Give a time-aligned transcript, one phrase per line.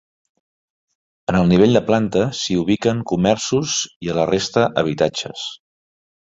[1.33, 3.77] En el nivell de planta s'hi ubiquen comerços
[4.09, 5.49] i a la resta habitatges.